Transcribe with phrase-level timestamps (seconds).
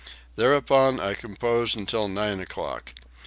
[0.35, 2.95] Thereupon I compose until nine o'clock.